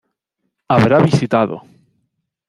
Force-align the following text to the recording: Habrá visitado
Habrá 0.67 0.97
visitado 0.99 1.61